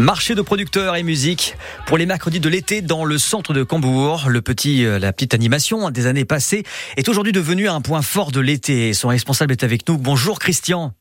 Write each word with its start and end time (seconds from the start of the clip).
Marché 0.00 0.34
de 0.34 0.40
producteurs 0.40 0.96
et 0.96 1.02
musique 1.02 1.56
pour 1.84 1.98
les 1.98 2.06
mercredis 2.06 2.40
de 2.40 2.48
l'été 2.48 2.80
dans 2.80 3.04
le 3.04 3.18
centre 3.18 3.52
de 3.52 3.62
Cambourg. 3.62 4.30
Le 4.30 4.40
petit, 4.40 4.86
euh, 4.86 4.98
la 4.98 5.12
petite 5.12 5.34
animation 5.34 5.90
des 5.90 6.06
années 6.06 6.24
passées 6.24 6.62
est 6.96 7.06
aujourd'hui 7.10 7.34
devenue 7.34 7.68
un 7.68 7.82
point 7.82 8.00
fort 8.00 8.32
de 8.32 8.40
l'été. 8.40 8.94
Son 8.94 9.08
responsable 9.08 9.52
est 9.52 9.62
avec 9.62 9.86
nous. 9.86 9.98
Bonjour 9.98 10.38
Christian. 10.38 10.94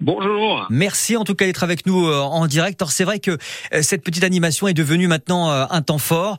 Bonjour. 0.00 0.66
Merci 0.68 1.16
en 1.16 1.24
tout 1.24 1.34
cas 1.34 1.46
d'être 1.46 1.64
avec 1.64 1.86
nous 1.86 2.08
euh, 2.08 2.20
en 2.20 2.46
direct. 2.46 2.82
Alors 2.82 2.92
c'est 2.92 3.04
vrai 3.04 3.20
que 3.20 3.38
euh, 3.72 3.80
cette 3.80 4.04
petite 4.04 4.22
animation 4.22 4.68
est 4.68 4.74
devenue 4.74 5.06
maintenant 5.06 5.48
un 5.48 5.80
temps 5.80 5.96
fort. 5.96 6.36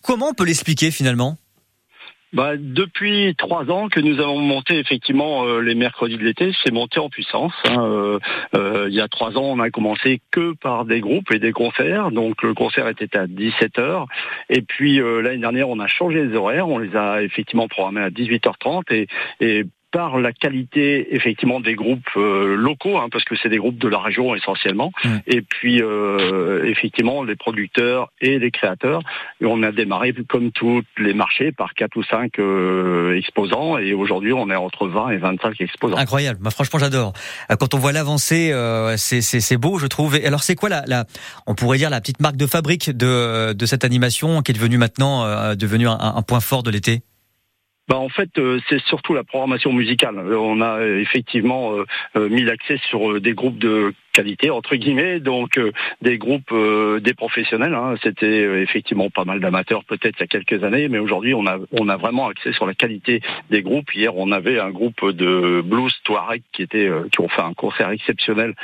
Comment 0.00 0.28
on 0.28 0.34
peut 0.34 0.46
l'expliquer 0.46 0.90
finalement? 0.90 1.36
Bah, 2.32 2.52
depuis 2.58 3.34
trois 3.36 3.70
ans 3.70 3.88
que 3.88 4.00
nous 4.00 4.20
avons 4.20 4.38
monté 4.38 4.78
effectivement 4.78 5.46
euh, 5.46 5.60
les 5.60 5.74
mercredis 5.74 6.18
de 6.18 6.24
l'été, 6.24 6.52
c'est 6.62 6.72
monté 6.72 7.00
en 7.00 7.08
puissance. 7.08 7.54
Hein. 7.64 7.82
Euh, 7.82 8.18
euh, 8.54 8.86
il 8.88 8.94
y 8.94 9.00
a 9.00 9.08
trois 9.08 9.38
ans, 9.38 9.44
on 9.44 9.60
a 9.60 9.70
commencé 9.70 10.20
que 10.30 10.52
par 10.52 10.84
des 10.84 11.00
groupes 11.00 11.32
et 11.32 11.38
des 11.38 11.52
concerts. 11.52 12.10
Donc 12.10 12.42
le 12.42 12.52
concert 12.52 12.88
était 12.88 13.16
à 13.16 13.26
17 13.26 13.78
h 13.78 14.06
et 14.50 14.62
puis 14.62 14.98
l'année 14.98 15.38
dernière, 15.38 15.68
on 15.68 15.80
a 15.80 15.86
changé 15.86 16.24
les 16.24 16.36
horaires, 16.36 16.68
on 16.68 16.78
les 16.78 16.94
a 16.96 17.22
effectivement 17.22 17.68
programmés 17.68 18.02
à 18.02 18.10
18h30 18.10 18.92
et, 18.92 19.06
et 19.40 19.64
par 19.98 20.20
la 20.20 20.32
qualité 20.32 21.16
effectivement 21.16 21.58
des 21.58 21.74
groupes 21.74 22.16
euh, 22.16 22.54
locaux, 22.54 22.98
hein, 22.98 23.08
parce 23.10 23.24
que 23.24 23.34
c'est 23.34 23.48
des 23.48 23.56
groupes 23.56 23.78
de 23.78 23.88
la 23.88 23.98
région 23.98 24.32
essentiellement, 24.36 24.92
mmh. 25.04 25.08
et 25.26 25.42
puis 25.42 25.82
euh, 25.82 26.62
effectivement 26.66 27.24
les 27.24 27.34
producteurs 27.34 28.12
et 28.20 28.38
les 28.38 28.52
créateurs. 28.52 29.00
Et 29.40 29.46
on 29.46 29.60
a 29.64 29.72
démarré 29.72 30.14
comme 30.28 30.52
tous 30.52 30.84
les 30.98 31.14
marchés 31.14 31.50
par 31.50 31.74
quatre 31.74 31.96
ou 31.96 32.04
cinq 32.04 32.38
euh, 32.38 33.16
exposants, 33.16 33.76
et 33.76 33.92
aujourd'hui 33.92 34.32
on 34.32 34.48
est 34.50 34.54
entre 34.54 34.86
20 34.86 35.10
et 35.10 35.16
25 35.16 35.60
exposants. 35.62 35.96
Incroyable, 35.96 36.38
moi 36.42 36.52
franchement 36.52 36.78
j'adore. 36.78 37.12
Quand 37.58 37.74
on 37.74 37.78
voit 37.78 37.90
l'avancée, 37.90 38.54
c'est 38.98 39.56
beau 39.56 39.80
je 39.80 39.88
trouve. 39.88 40.14
Et 40.14 40.24
alors 40.26 40.44
c'est 40.44 40.54
quoi 40.54 40.68
la, 40.68 40.84
la, 40.86 41.06
on 41.48 41.56
pourrait 41.56 41.78
dire 41.78 41.90
la 41.90 42.00
petite 42.00 42.20
marque 42.20 42.36
de 42.36 42.46
fabrique 42.46 42.96
de, 42.96 43.52
de 43.52 43.66
cette 43.66 43.84
animation 43.84 44.42
qui 44.42 44.52
est 44.52 44.54
devenue 44.54 44.78
maintenant 44.78 45.56
devenue 45.56 45.88
un, 45.88 45.98
un 45.98 46.22
point 46.22 46.38
fort 46.38 46.62
de 46.62 46.70
l'été? 46.70 47.02
Bah 47.88 47.96
en 47.96 48.10
fait, 48.10 48.36
euh, 48.38 48.60
c'est 48.68 48.80
surtout 48.82 49.14
la 49.14 49.24
programmation 49.24 49.72
musicale. 49.72 50.18
Euh, 50.18 50.36
on 50.36 50.60
a 50.60 50.80
euh, 50.80 51.00
effectivement 51.00 51.72
mis 52.14 52.42
l'accès 52.42 52.78
sur 52.88 53.20
des 53.20 53.32
groupes 53.32 53.58
de 53.58 53.94
qualité 54.18 54.50
entre 54.50 54.74
guillemets, 54.74 55.20
donc 55.20 55.60
des 56.02 56.18
groupes 56.18 56.52
des 57.08 57.14
professionnels. 57.14 57.74
Hein. 57.74 57.94
C'était 58.02 58.42
effectivement 58.62 59.10
pas 59.10 59.24
mal 59.24 59.38
d'amateurs 59.38 59.84
peut-être 59.84 60.16
il 60.18 60.22
y 60.22 60.24
a 60.24 60.26
quelques 60.26 60.64
années, 60.64 60.88
mais 60.88 60.98
aujourd'hui 60.98 61.34
on 61.34 61.46
a 61.46 61.58
on 61.72 61.88
a 61.88 61.96
vraiment 61.96 62.26
accès 62.28 62.52
sur 62.52 62.66
la 62.66 62.74
qualité 62.74 63.20
des 63.50 63.62
groupes. 63.62 63.94
Hier 63.94 64.16
on 64.16 64.32
avait 64.32 64.58
un 64.58 64.70
groupe 64.70 65.08
de 65.10 65.62
blues 65.64 65.94
Touareg 66.02 66.42
qui 66.52 66.62
était 66.62 66.90
qui 67.12 67.20
ont 67.20 67.28
fait 67.28 67.42
un 67.42 67.54
concert 67.54 67.90
exceptionnel 67.90 68.54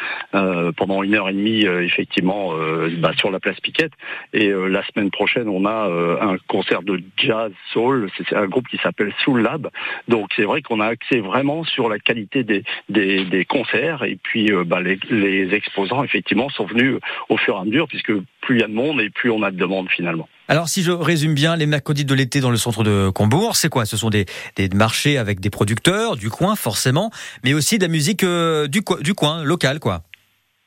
pendant 0.77 1.03
une 1.05 1.15
heure 1.15 1.29
et 1.29 1.33
demie 1.33 1.63
effectivement 1.91 2.53
bah, 2.99 3.13
sur 3.17 3.31
la 3.31 3.39
place 3.39 3.61
Piquette. 3.61 3.93
Et 4.33 4.51
la 4.51 4.83
semaine 4.89 5.11
prochaine 5.11 5.49
on 5.49 5.65
a 5.67 5.79
un 6.21 6.37
concert 6.49 6.83
de 6.83 7.01
jazz 7.17 7.53
soul. 7.73 8.11
C'est 8.17 8.35
un 8.35 8.47
groupe 8.47 8.67
qui 8.67 8.79
s'appelle 8.79 9.13
sous 9.23 9.35
le 9.35 9.43
lab. 9.43 9.71
Donc 10.09 10.31
c'est 10.35 10.45
vrai 10.45 10.63
qu'on 10.63 10.81
a 10.81 10.87
accès 10.87 11.21
vraiment 11.21 11.65
sur 11.65 11.89
la 11.89 11.99
qualité 11.99 12.45
des, 12.45 12.65
des, 12.89 13.45
concerts 13.45 14.05
et 14.05 14.17
puis 14.17 14.51
euh, 14.53 14.65
bah, 14.65 14.81
les, 14.81 15.44
exposants 15.53 16.05
effectivement 16.05 16.49
sont 16.51 16.67
venus 16.67 16.99
au 17.29 17.37
fur 17.37 17.57
et 17.57 17.61
à 17.61 17.65
mesure 17.65 17.89
puisque 17.89 18.13
plus 18.41 18.57
il 18.57 18.61
y 18.61 18.65
a 18.65 18.69
de 18.69 18.73
monde 18.73 19.01
et 19.01 19.11
plus 19.11 19.31
on 19.31 19.43
a 19.43 19.51
de 19.51 19.57
demandes 19.57 19.89
finalement. 19.91 20.29
Alors 20.49 20.69
si 20.69 20.83
je 20.83 20.93
résume 20.93 21.35
bien, 21.35 21.57
les 21.57 21.67
mercredis 21.67 22.05
de 22.05 22.15
l'été 22.15 22.41
dans 22.41 22.51
le 22.51 22.57
centre 22.57 22.85
de 22.85 23.11
Combourg, 23.11 23.57
c'est 23.57 23.71
quoi? 23.71 23.87
Ce 23.87 23.97
sont 23.97 24.11
des, 24.11 24.27
des, 24.57 24.69
marchés 24.69 25.17
avec 25.17 25.41
des 25.41 25.51
producteurs 25.51 26.17
du 26.17 26.29
coin 26.29 26.55
forcément, 26.55 27.11
mais 27.45 27.55
aussi 27.55 27.79
de 27.79 27.85
la 27.85 27.89
musique 27.89 28.25
euh, 28.25 28.67
du, 28.67 28.83
du 29.01 29.15
coin, 29.15 29.43
local 29.43 29.81
quoi. 29.81 30.03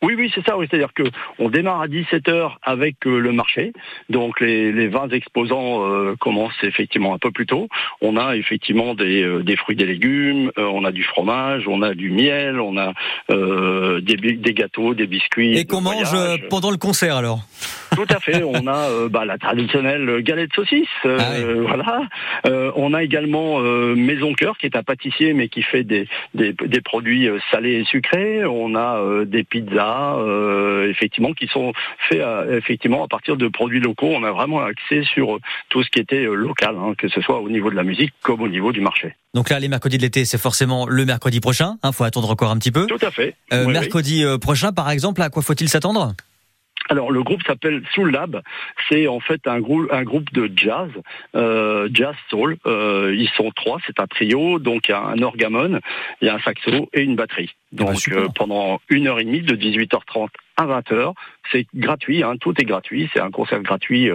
Oui, 0.04 0.14
oui, 0.16 0.32
c'est 0.36 0.46
ça. 0.46 0.58
Oui. 0.58 0.68
C'est-à-dire 0.70 0.94
que 0.94 1.04
on 1.40 1.50
démarre 1.50 1.82
à 1.82 1.88
17h 1.88 2.52
avec 2.62 3.08
euh, 3.08 3.18
le 3.18 3.32
marché. 3.32 3.74
Donc 4.10 4.40
les, 4.42 4.72
les 4.72 4.88
20 4.88 5.10
exposants 5.10 5.90
euh, 5.90 6.16
commencent 6.20 6.64
effectivement 6.64 7.16
un 7.16 7.18
peu 7.18 7.32
plus 7.32 7.48
tôt. 7.48 7.68
On 8.02 8.16
a 8.16 8.36
effectivement 8.36 8.94
des, 8.94 9.24
euh, 9.24 9.42
des 9.42 9.56
fruits, 9.56 9.76
des 9.76 9.88
légumes, 9.88 10.52
on 10.56 10.86
a 10.86 10.92
du 10.92 11.04
fromage, 11.04 11.68
on 11.68 11.82
a 11.82 11.96
du 11.96 12.12
miel, 12.12 12.60
on 12.60 12.78
a 12.78 12.94
des, 13.30 14.16
des, 14.16 14.54
gâteaux, 14.54 14.94
des 14.94 15.08
biscuits. 15.08 15.58
Et 15.58 15.66
qu'on 15.66 15.82
mange 15.82 16.16
pendant 16.50 16.72
le 16.72 16.78
concert 16.78 17.16
alors? 17.16 17.40
Tout 17.96 18.06
à 18.10 18.20
fait. 18.20 18.44
On 18.44 18.68
a 18.68 19.08
bah, 19.10 19.26
la 19.26 19.38
traditionnelle 19.38 20.22
galette 20.22 20.54
saucisse. 20.54 20.88
Ah 21.06 21.18
voilà. 21.62 22.02
on 22.76 22.94
a 22.94 23.04
également 23.04 23.60
Maison 23.60 24.34
Cœur 24.34 24.58
qui 24.58 24.68
est 24.68 24.76
un 24.76 24.84
pâtissier 24.84 25.34
mais 25.34 25.48
qui 25.48 25.64
fait 25.64 25.84
des, 25.84 26.08
des, 26.34 26.54
des 26.54 26.82
produits 26.82 27.30
salés 27.52 27.80
et 27.80 27.86
sucrés. 27.86 28.46
On 28.46 28.76
a 28.76 29.26
des 29.26 29.44
pizzas 29.44 29.87
euh, 29.88 30.90
effectivement, 30.90 31.34
qui 31.34 31.48
sont 31.48 31.74
faits 32.10 32.20
euh, 32.20 32.58
effectivement 32.58 33.04
à 33.04 33.08
partir 33.08 33.38
de 33.38 33.48
produits 33.48 33.80
locaux. 33.80 34.08
On 34.08 34.24
a 34.24 34.32
vraiment 34.32 34.62
accès 34.62 35.04
sur 35.04 35.36
euh, 35.36 35.40
tout 35.70 35.84
ce 35.84 35.90
qui 35.90 36.00
était 36.00 36.24
local, 36.24 36.76
hein, 36.78 36.94
que 36.98 37.08
ce 37.08 37.22
soit 37.22 37.40
au 37.40 37.50
niveau 37.50 37.70
de 37.70 37.76
la 37.76 37.84
musique 37.84 38.14
comme 38.22 38.42
au 38.42 38.48
niveau 38.48 38.72
du 38.72 38.82
marché. 38.82 39.16
Donc 39.34 39.50
là, 39.50 39.60
les 39.60 39.68
mercredis 39.68 39.98
de 39.98 40.04
l'été, 40.04 40.26
c'est 40.26 40.38
forcément 40.38 40.88
le 40.88 41.06
mercredi 41.06 41.40
prochain. 41.40 41.78
Il 41.84 41.88
hein, 41.88 41.92
faut 41.92 42.04
attendre 42.04 42.30
encore 42.30 42.52
un 42.52 42.58
petit 42.58 42.72
peu. 42.72 42.88
Tout 42.88 42.98
à 43.02 43.12
fait. 43.12 43.36
mercredi 43.52 44.24
prochain, 44.42 44.72
par 44.72 44.90
exemple, 44.90 45.22
à 45.22 45.30
quoi 45.30 45.42
faut-il 45.42 45.70
s'attendre? 45.70 46.14
Alors 46.90 47.12
le 47.12 47.24
groupe 47.24 47.44
s'appelle 47.46 47.82
Soul 47.94 48.12
Lab, 48.12 48.42
c'est 48.90 49.08
en 49.08 49.20
fait 49.20 49.48
un 49.48 49.60
groupe, 49.60 49.92
un 49.92 50.04
groupe 50.04 50.32
de 50.34 50.52
jazz, 50.56 50.90
euh, 51.36 51.90
jazz 51.92 52.16
soul. 52.30 52.58
Euh, 52.66 53.14
ils 53.18 53.30
sont 53.30 53.52
trois, 53.52 53.78
c'est 53.86 54.00
un 54.00 54.08
trio, 54.08 54.60
donc 54.60 54.88
il 54.88 54.92
y 54.92 54.94
a 54.94 55.02
un 55.02 55.22
orgamon, 55.22 55.80
il 56.22 56.28
y 56.28 56.30
a 56.30 56.36
un 56.36 56.40
saxo 56.40 56.90
et 56.94 57.02
une 57.02 57.16
batterie. 57.16 57.52
Ah 57.74 57.84
bah, 57.84 57.86
donc 57.86 58.08
euh, 58.10 58.28
pendant 58.34 58.80
une 58.90 59.08
heure 59.08 59.20
et 59.20 59.26
demie 59.26 59.42
de 59.42 59.56
18h30 59.56 60.30
à 60.56 60.66
20h, 60.66 61.14
c'est 61.52 61.68
gratuit, 61.76 62.24
hein, 62.24 62.36
tout 62.40 62.54
est 62.60 62.66
gratuit, 62.66 63.10
c'est 63.14 63.20
un 63.20 63.32
concert 63.32 63.62
gratuit 63.62 64.10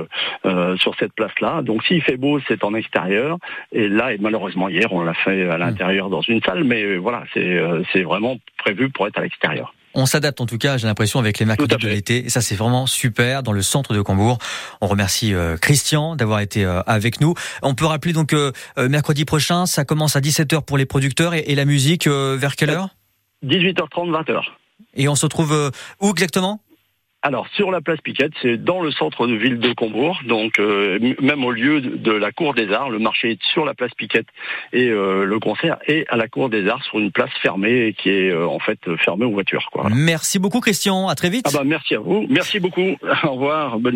sur 0.76 0.94
cette 0.98 1.12
place-là. 1.12 1.62
Donc 1.62 1.84
s'il 1.84 2.02
fait 2.02 2.16
beau, 2.16 2.40
c'est 2.48 2.64
en 2.64 2.74
extérieur. 2.74 3.38
Et 3.70 3.88
là, 3.88 4.12
et 4.12 4.18
malheureusement 4.18 4.68
hier, 4.68 4.92
on 4.92 5.02
l'a 5.02 5.14
fait 5.14 5.48
à 5.48 5.58
l'intérieur 5.58 6.10
dans 6.10 6.22
une 6.22 6.42
salle, 6.42 6.64
mais 6.64 6.96
voilà, 6.96 7.24
c'est 7.32 7.62
c'est 7.92 8.02
vraiment 8.02 8.38
prévu 8.58 8.90
pour 8.90 9.06
être 9.06 9.18
à 9.18 9.22
l'extérieur. 9.22 9.72
On 9.94 10.06
s'adapte 10.06 10.40
en 10.40 10.46
tout 10.46 10.58
cas, 10.58 10.78
j'ai 10.78 10.86
l'impression, 10.86 11.18
avec 11.18 11.38
les 11.38 11.44
mercredis 11.44 11.76
de 11.76 11.88
l'été. 11.88 12.26
Et 12.26 12.28
ça, 12.28 12.40
c'est 12.40 12.54
vraiment 12.54 12.86
super 12.86 13.42
dans 13.42 13.52
le 13.52 13.62
centre 13.62 13.94
de 13.94 14.00
Cambourg. 14.00 14.38
On 14.80 14.86
remercie 14.86 15.34
euh, 15.34 15.56
Christian 15.56 16.16
d'avoir 16.16 16.40
été 16.40 16.64
euh, 16.64 16.80
avec 16.86 17.20
nous. 17.20 17.34
On 17.62 17.74
peut 17.74 17.86
rappeler 17.86 18.12
donc 18.12 18.32
euh, 18.32 18.52
mercredi 18.76 19.24
prochain, 19.24 19.66
ça 19.66 19.84
commence 19.84 20.16
à 20.16 20.20
17h 20.20 20.64
pour 20.64 20.78
les 20.78 20.86
producteurs 20.86 21.34
et, 21.34 21.54
la 21.54 21.64
musique 21.66 22.08
vers 22.08 22.56
quelle 22.56 22.70
heure? 22.70 22.88
18h30, 23.44 24.10
20h. 24.24 24.40
Et 24.94 25.08
on 25.08 25.14
se 25.14 25.26
trouve 25.26 25.70
où 26.00 26.10
exactement? 26.10 26.60
Alors 27.22 27.46
sur 27.54 27.70
la 27.70 27.80
place 27.80 28.00
Piquette, 28.00 28.32
c'est 28.42 28.56
dans 28.56 28.80
le 28.80 28.90
centre 28.90 29.26
de 29.26 29.34
ville 29.34 29.58
de 29.58 29.72
Combourg, 29.72 30.20
donc 30.26 30.58
euh, 30.58 30.98
même 31.20 31.44
au 31.44 31.52
lieu 31.52 31.80
de 31.80 32.12
la 32.12 32.32
Cour 32.32 32.54
des 32.54 32.72
Arts, 32.72 32.90
le 32.90 32.98
marché 32.98 33.32
est 33.32 33.42
sur 33.52 33.64
la 33.64 33.74
place 33.74 33.92
Piquette 33.96 34.26
et 34.72 34.88
euh, 34.88 35.24
le 35.24 35.38
concert 35.38 35.78
est 35.86 36.04
à 36.08 36.16
la 36.16 36.28
Cour 36.28 36.48
des 36.48 36.68
Arts 36.68 36.82
sur 36.84 36.98
une 36.98 37.12
place 37.12 37.30
fermée 37.40 37.94
qui 37.96 38.10
est 38.10 38.30
euh, 38.30 38.46
en 38.46 38.58
fait 38.58 38.78
fermée 38.96 39.24
aux 39.24 39.30
voitures. 39.30 39.68
Quoi, 39.72 39.88
Merci 39.94 40.38
beaucoup 40.38 40.60
Christian, 40.60 41.08
à 41.08 41.14
très 41.14 41.30
vite. 41.30 41.46
Ah 41.48 41.50
bah 41.54 41.62
merci 41.64 41.94
à 41.94 42.00
vous, 42.00 42.26
merci 42.28 42.58
beaucoup, 42.58 42.96
au 43.24 43.32
revoir, 43.32 43.78
bonne 43.78 43.90